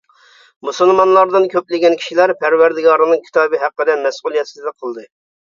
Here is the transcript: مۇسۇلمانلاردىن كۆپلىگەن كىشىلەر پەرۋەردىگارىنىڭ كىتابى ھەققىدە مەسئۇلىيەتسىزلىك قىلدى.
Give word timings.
مۇسۇلمانلاردىن 0.69 1.45
كۆپلىگەن 1.51 1.97
كىشىلەر 1.99 2.33
پەرۋەردىگارىنىڭ 2.41 3.23
كىتابى 3.29 3.61
ھەققىدە 3.67 4.01
مەسئۇلىيەتسىزلىك 4.09 4.79
قىلدى. 4.83 5.07